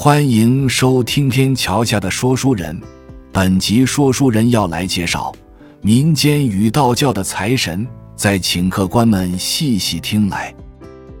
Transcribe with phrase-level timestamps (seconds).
[0.00, 2.80] 欢迎收听天桥下的说书人。
[3.32, 5.34] 本集说书人要来介绍
[5.80, 10.54] 民间与道教的财神，在请客官们细细听来。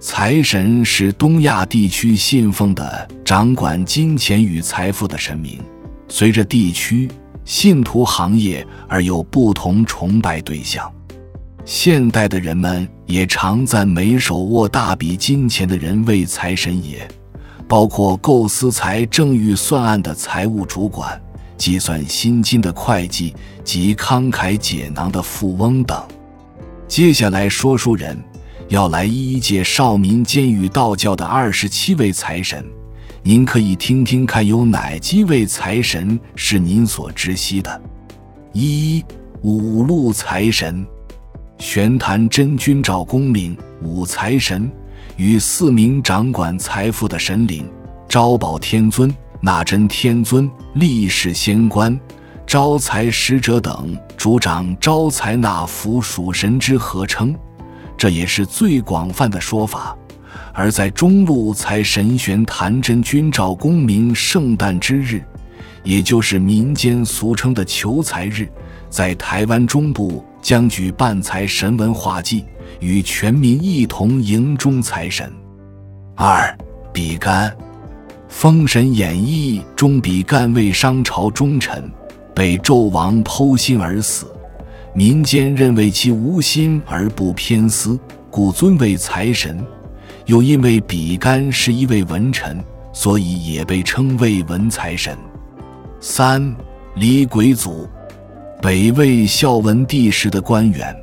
[0.00, 5.60] 财神是东亚地区信奉的掌管金钱与财富的神明，
[6.08, 7.08] 随着地区、
[7.44, 10.92] 信徒行业而有不同崇拜对象。
[11.64, 17.08] 现代的人们也常赞美手握大笔金钱的人为财神爷。
[17.66, 21.20] 包括构思财政预算案的财务主管、
[21.56, 26.02] 计算薪金的会计及慷慨解囊的富翁等。
[26.86, 28.16] 接下来，说书人
[28.68, 32.64] 要来一一介绍民间与道教的二十七位财神，
[33.22, 37.82] 您可以听听看有哪几位财神是您所知悉的。
[38.52, 39.02] 一、
[39.42, 40.86] 五路财神，
[41.58, 44.70] 玄坛真君赵公明，五财神。
[45.16, 47.70] 与四名掌管财富的神灵
[48.08, 51.98] 招宝天尊、纳真天尊、历世仙官、
[52.44, 57.34] 招财使者等主掌招财纳福属神之合称，
[57.96, 59.96] 这也是最广泛的说法。
[60.52, 65.22] 而在中路财神玄坛真君赵公明圣诞之日，
[65.84, 68.48] 也就是民间俗称的求财日，
[68.94, 72.44] 在台湾中部将举办财神文化祭。
[72.78, 75.28] 与全民一同迎中财神。
[76.14, 76.56] 二，
[76.92, 77.50] 比干，
[78.28, 81.90] 《封神演义》中比干为商朝忠臣，
[82.34, 84.26] 被纣王剖心而死。
[84.94, 87.98] 民间认为其无心而不偏私，
[88.30, 89.64] 故尊为财神。
[90.26, 95.16] 又因为比干是一位文臣，所以也被称为文财神。
[96.00, 96.54] 三，
[96.94, 97.88] 李鬼祖，
[98.64, 100.96] 北魏孝文帝时的官员。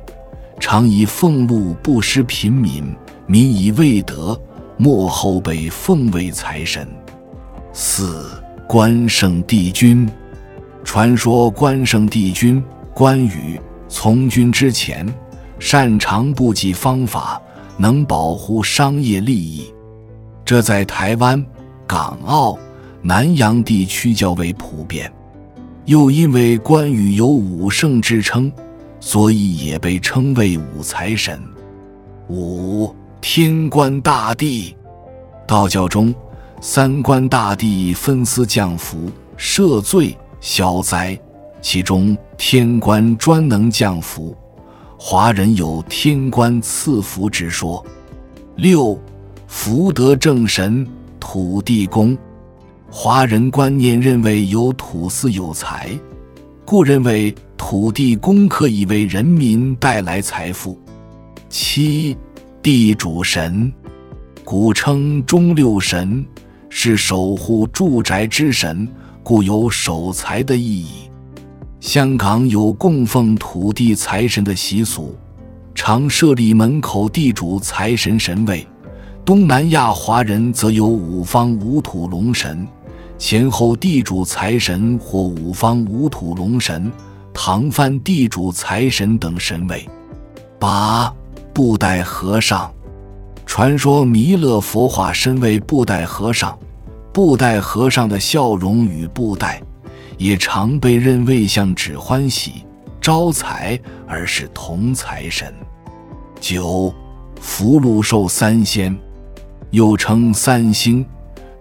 [0.58, 2.92] 常以俸禄布施贫民，
[3.24, 4.36] 民以未得，
[4.76, 6.88] 末后被奉为财神。
[7.72, 8.28] 四
[8.66, 10.10] 关圣帝君，
[10.82, 12.60] 传说关圣帝君
[12.92, 15.06] 关羽从军之前，
[15.60, 17.40] 擅长布计方法，
[17.76, 19.72] 能保护商业利益。
[20.44, 21.40] 这在台湾、
[21.86, 22.58] 港澳、
[23.02, 25.08] 南洋地区较为普遍。
[25.84, 28.52] 又因为关羽有武圣之称。
[29.04, 31.42] 所以也被称为武财神。
[32.28, 34.76] 五天官大帝，
[35.44, 36.14] 道教中
[36.60, 41.18] 三官大帝分司降福、赦罪、消灾，
[41.60, 44.36] 其中天官专能降福，
[44.96, 47.84] 华人有天官赐福之说。
[48.54, 48.96] 六
[49.48, 50.86] 福德正神
[51.18, 52.16] 土地公，
[52.94, 55.88] 华人观念认为有土司有财，
[56.66, 57.34] 故认为。
[57.64, 60.76] 土地公可以为人民带来财富。
[61.48, 62.14] 七
[62.60, 63.72] 地主神，
[64.44, 66.26] 古称中六神，
[66.68, 68.86] 是守护住宅之神，
[69.22, 71.08] 故有守财的意义。
[71.78, 75.16] 香港有供奉土地财神的习俗，
[75.72, 78.66] 常设立门口地主财神神位。
[79.24, 82.66] 东南亚华人则有五方五土龙神、
[83.22, 86.90] 前后地主财神或五方五土龙神。
[87.32, 89.88] 唐番地主财神等神位。
[90.58, 91.14] 八
[91.54, 92.74] 布袋和尚，
[93.46, 96.58] 传说弥勒佛化身为布袋和尚，
[97.12, 99.62] 布袋和尚的笑容与布袋，
[100.18, 102.64] 也常被认为像指欢喜、
[103.00, 105.54] 招财，而是同财神。
[106.40, 106.92] 九
[107.40, 108.98] 福禄寿三仙，
[109.70, 111.06] 又称三星，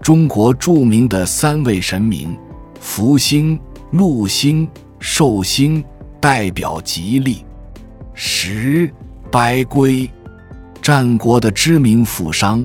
[0.01, 2.37] 中国著名的三位神明：
[2.79, 3.59] 福星、
[3.91, 4.67] 禄星。
[5.03, 5.83] 寿星
[6.19, 7.43] 代表吉利。
[8.13, 8.87] 十
[9.31, 10.07] 白龟，
[10.79, 12.63] 战国的知名富商，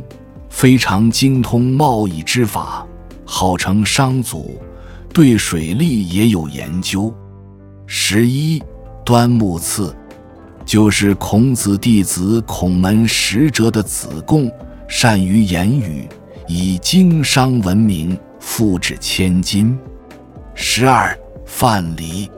[0.51, 2.87] 非常精通贸易之法，
[3.25, 4.61] 号称商祖，
[5.15, 7.11] 对水利也有研究。
[7.87, 8.63] 十一
[9.03, 9.97] 端木赐，
[10.67, 14.53] 就是孔子弟子孔门十哲的子贡，
[14.87, 16.07] 善于言语，
[16.47, 19.79] 以经商闻名，富至千金。
[20.55, 21.17] 十二。
[21.49, 22.29] 范蠡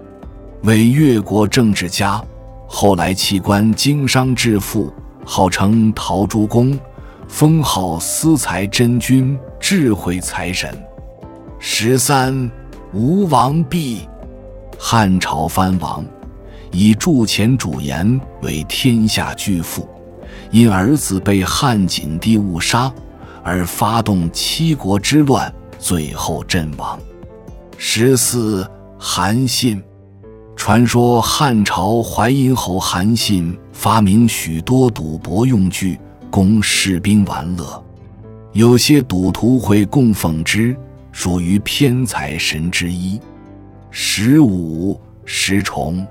[0.64, 2.22] 为越国政治家，
[2.66, 4.92] 后来弃官经商致富，
[5.24, 6.78] 号称陶朱公，
[7.26, 10.70] 封号司财真君、智慧财神。
[11.58, 12.50] 十三
[12.92, 14.06] 吴王毕，
[14.78, 16.04] 汉朝藩王，
[16.70, 19.88] 以铸钱主盐为天下巨富，
[20.50, 22.92] 因儿子被汉景帝误杀，
[23.48, 26.98] 而发动七国之乱，最后阵亡。
[27.78, 28.68] 十四。
[29.00, 29.80] 韩信，
[30.56, 35.96] 传说汉朝淮阴侯韩信发明许多赌博用具，
[36.32, 37.80] 供士兵玩乐。
[38.54, 40.76] 有些赌徒会供奉之，
[41.12, 43.20] 属于偏财神之一。
[43.88, 46.04] 十五石崇，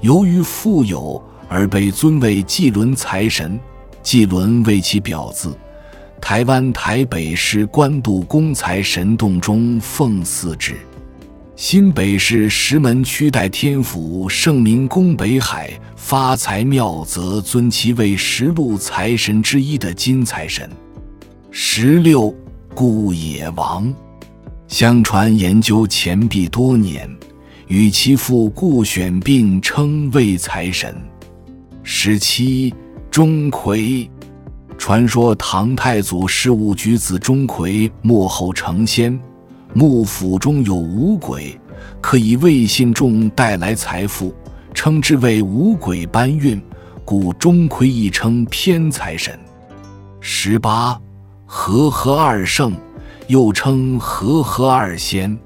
[0.00, 3.56] 由于富有而被尊为季伦财神，
[4.02, 5.56] 季伦为其表字。
[6.20, 10.74] 台湾台北市官渡公财神洞中奉祀之。
[11.56, 20.70] 新北市石门区代天府圣明宫北海发财庙则尊其为十路财神之一的金财神。
[21.50, 22.32] 十六
[22.74, 23.92] 顾野王，
[24.68, 27.10] 相传研究钱币多年，
[27.66, 30.94] 与其父顾选并称为财神。
[31.82, 32.72] 十七
[33.10, 34.08] 钟馗，
[34.88, 39.20] 传说唐太祖事务举子钟馗幕后成仙。
[39.74, 41.60] 幕府中有五鬼，
[42.00, 44.34] 可以为信众带来财富，
[44.72, 46.58] 称之为五鬼搬运，
[47.04, 49.38] 故钟馗亦称偏财神。
[50.20, 50.98] 十八，
[51.44, 52.72] 和合二圣，
[53.26, 55.38] 又称和合二仙。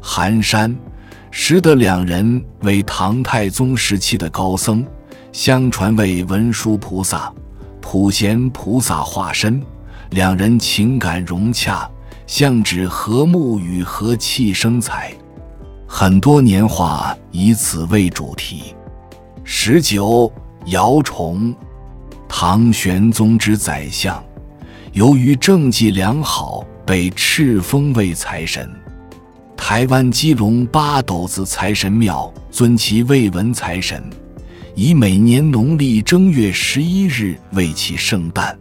[0.00, 0.72] 寒山、
[1.32, 4.86] 识得两人为唐太宗时期的高僧，
[5.32, 7.34] 相传为文殊菩萨、
[7.90, 9.62] 普贤菩萨化身，
[10.10, 11.88] 两人情感融洽。
[12.26, 15.10] 象指和睦与和气生财，
[15.86, 18.74] 很多年画以此为主题。
[19.42, 20.30] 十九，
[20.66, 21.54] 姚崇，
[22.28, 24.22] 唐玄宗之宰相，
[24.92, 28.70] 由于政绩良好，被敕封为财神。
[29.56, 34.04] 台湾基隆八斗子财神庙尊其为文财神，
[34.80, 38.56] 以每年农历正月十一日为其圣诞。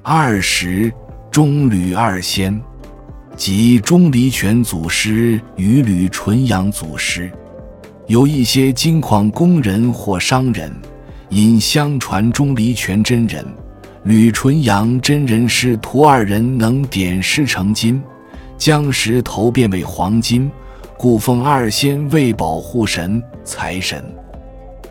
[0.00, 0.92] 二十，
[1.28, 2.56] 中吕二仙。
[3.34, 7.28] 即钟离权祖师与吕纯阳祖师，
[8.06, 10.72] 有一些金矿工人或商人，
[11.30, 13.44] 因相传钟离权真人、
[14.04, 18.00] 吕纯阳真人师徒二人能点石成金，
[18.56, 20.48] 将石头变为黄金，
[20.96, 24.00] 故奉二仙为保护神、财神。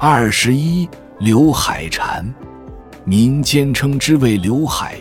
[0.01, 0.87] 二十一
[1.19, 2.25] 刘海禅，
[3.03, 4.95] 民间称之为刘海。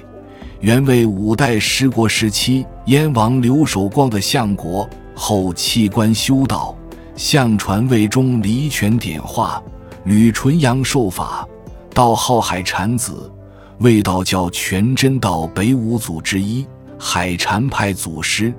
[0.59, 6.77] 原为五代十国时期燕王刘守光的相国，后弃官修道，
[7.15, 9.63] 相传为中离权点化，
[10.03, 11.47] 吕纯阳受法，
[11.95, 13.31] 道号海禅子，
[13.79, 16.67] 为道教全真道北五祖之一，
[16.99, 18.53] 海禅派祖师，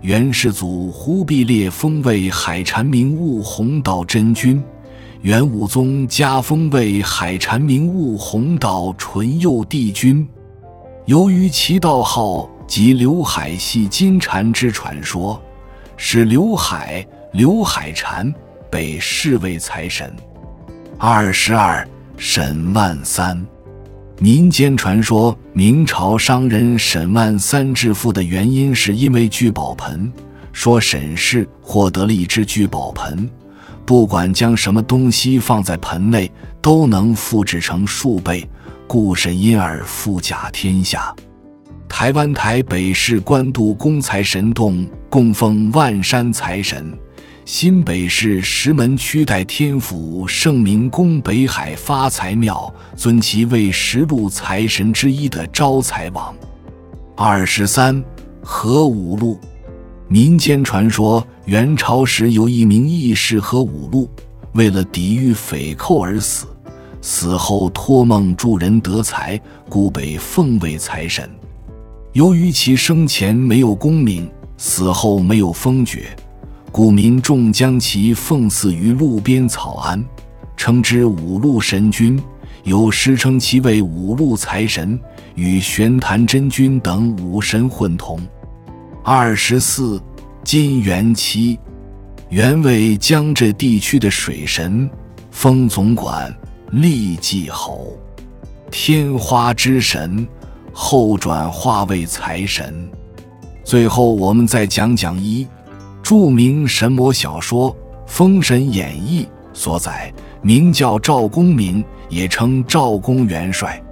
[0.00, 4.64] 元世祖忽必烈封为海禅明悟弘道真君，
[5.22, 10.28] 元武宗加封为海禅明悟弘道纯佑帝君。
[11.06, 15.40] 由于其道号及刘海系金蝉之传说，
[15.96, 18.34] 使刘海、刘海禅
[18.68, 20.12] 被视为财神。
[20.98, 21.86] 二十二，
[22.16, 23.40] 沈万三。
[24.18, 30.12] 民间传说，明朝商人沈万三致富的原因是因为聚宝盆。
[30.52, 33.30] 说沈氏获得了一只聚宝盆，
[33.92, 38.48] 不管将什么东西放在盆内，都能复制成数倍。
[38.86, 41.14] 故神因而富甲天下。
[41.90, 46.90] 台湾台北市官渡公财神洞供奉万山财神，
[47.44, 56.34] 新北市石门区代天府圣明宫北海发财庙尊其为十路财神之一的招财王。
[57.14, 58.02] 二十三
[58.42, 59.38] 何五路，
[60.12, 64.10] 民间传说元朝时有一名义士和五路，
[64.52, 66.46] 为了抵御匪寇而死。
[67.00, 69.40] 死后托梦助人得财，
[69.70, 71.26] 故被奉为财神。
[72.12, 76.14] 由于其生前没有功名，死后没有封爵，
[76.70, 80.04] 故民众将其奉祀于路边草庵，
[80.58, 82.22] 称之五路神君。
[82.64, 85.00] 有诗称其为五路财神，
[85.36, 88.20] 与玄坛真君等五神混同。
[89.04, 90.00] 二十四
[90.44, 91.58] 金元期，
[92.28, 94.88] 原为江浙地区的水神，
[95.32, 96.32] 封总管。
[96.70, 97.98] 立季侯，
[98.70, 100.26] 天花之神，
[100.72, 102.88] 后转化为财神。
[103.64, 105.46] 最后，我们再讲讲一
[106.00, 107.70] 著名神魔小说
[108.06, 113.82] 《封神演义》所载，名叫赵公明，也称赵公元帅。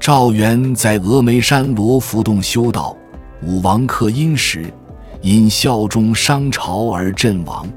[0.00, 2.96] 赵元在峨眉山罗浮洞修道，
[3.42, 4.72] 武王克殷时，
[5.22, 7.68] 因效忠商朝而阵亡。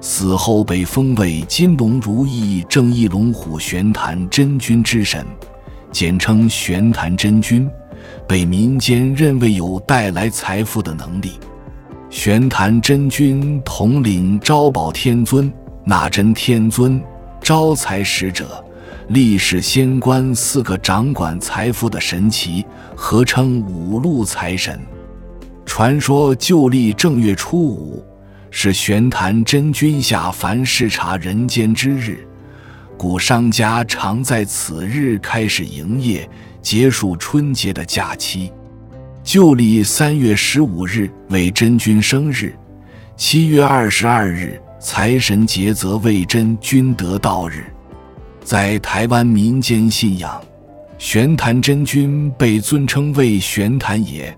[0.00, 5.24] 死后被封为金龙如意正义龙虎玄坛真君之神，
[5.90, 7.68] 简称玄坛真君，
[8.28, 11.32] 被民间认为有带来财富的能力。
[12.10, 15.52] 玄坛真君统领招宝天尊、
[15.84, 17.02] 纳真天尊、
[17.40, 18.62] 招财使者、
[19.08, 24.78] 历史仙官四个掌管财富的神奇，合称五路财神。
[25.76, 28.02] 传说旧历正月初五
[28.50, 32.26] 是玄坛真君下凡视察人间之日，
[32.96, 36.26] 古商家常在此日开始营业，
[36.62, 38.50] 结束春节的假期。
[39.22, 42.54] 旧历三月十五日为真君生日，
[43.14, 47.62] 七月二十二日财神节则为真君得道日。
[48.42, 50.42] 在台湾民间信仰，
[50.96, 54.34] 玄坛真君被尊称为玄坛爷。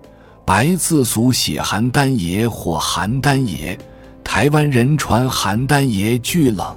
[0.49, 3.79] 白字俗写邯郸爷或邯郸爷，
[4.25, 6.75] 台湾人传邯郸爷巨冷。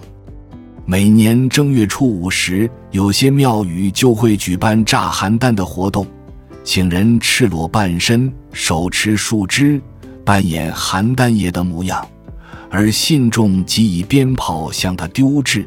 [0.86, 6.06] 每年正月初五时，有些庙宇就会举办炸邯郸的活动，
[6.66, 9.82] 请人赤裸半身，手持树枝，
[10.26, 12.06] 扮演邯郸爷的模样，
[12.70, 15.66] 而信众即以鞭炮向他丢掷，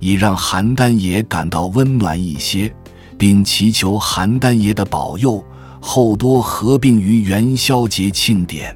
[0.00, 2.74] 以让邯郸爷感到温暖一些，
[3.16, 5.40] 并祈求邯郸爷的保佑。
[5.86, 8.74] 后多合并于元宵节庆典。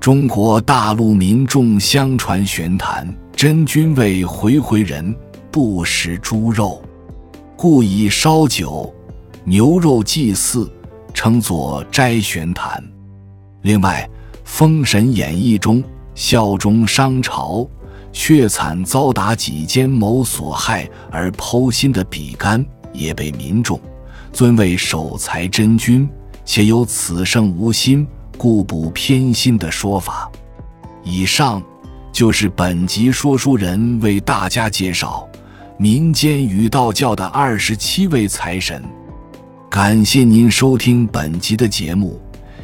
[0.00, 5.14] 中国大陆民众相传，玄坛真君为回回人，
[5.50, 6.82] 不食猪肉，
[7.54, 8.92] 故以烧酒、
[9.44, 10.68] 牛肉祭祀，
[11.12, 12.82] 称作斋玄坛。
[13.60, 14.08] 另外，
[14.42, 15.84] 《封神演义》中，
[16.14, 17.68] 孝忠商朝
[18.10, 23.78] 却惨遭妲己奸谋所害而剖心的比干，也被民众
[24.32, 26.08] 尊为守财真君。
[26.44, 28.06] 且有此生无心，
[28.36, 30.30] 故不偏心的说法。
[31.04, 31.62] 以上
[32.12, 35.28] 就是本集说书人为大家介绍
[35.78, 38.82] 民间与道教的二十七位财神。
[39.70, 42.20] 感谢您收听本集的节目，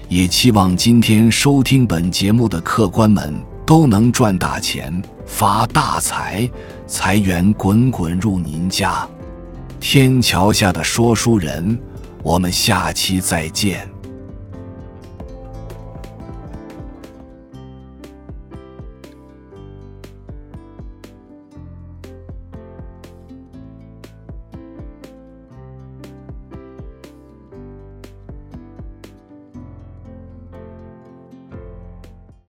[0.08, 6.48] 也期望今天收听本节目的客官们都能赚大钱、发大财，
[6.86, 9.08] 财源滚滚入您家。
[9.80, 11.78] 天桥下的说书人。
[12.22, 13.97] 我们下期再见。